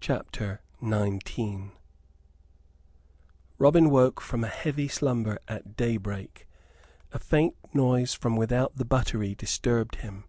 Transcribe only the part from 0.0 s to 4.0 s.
CHAPTER XIX Robin